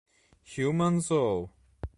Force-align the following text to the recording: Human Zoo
Human 0.41 0.97
Zoo 0.99 1.51